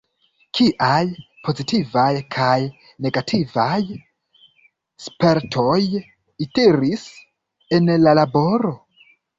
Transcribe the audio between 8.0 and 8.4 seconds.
la